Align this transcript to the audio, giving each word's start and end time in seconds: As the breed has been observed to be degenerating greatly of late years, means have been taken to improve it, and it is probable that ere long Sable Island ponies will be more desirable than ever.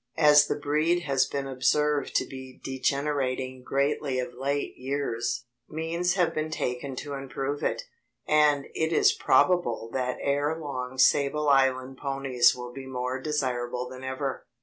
As 0.17 0.47
the 0.47 0.55
breed 0.55 1.01
has 1.01 1.27
been 1.27 1.45
observed 1.45 2.15
to 2.15 2.25
be 2.25 2.59
degenerating 2.63 3.61
greatly 3.61 4.17
of 4.17 4.33
late 4.33 4.75
years, 4.75 5.45
means 5.69 6.15
have 6.15 6.33
been 6.33 6.49
taken 6.49 6.95
to 6.95 7.13
improve 7.13 7.61
it, 7.61 7.83
and 8.27 8.65
it 8.73 8.91
is 8.91 9.13
probable 9.13 9.91
that 9.93 10.17
ere 10.19 10.57
long 10.59 10.97
Sable 10.97 11.47
Island 11.49 11.97
ponies 11.97 12.55
will 12.55 12.73
be 12.73 12.87
more 12.87 13.21
desirable 13.21 13.87
than 13.87 14.03
ever. 14.03 14.47